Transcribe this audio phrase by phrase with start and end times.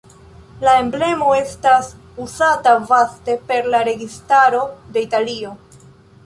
[0.67, 1.89] La emblemo estas
[2.25, 4.63] uzata vaste per la registaro
[4.97, 5.55] de Italio.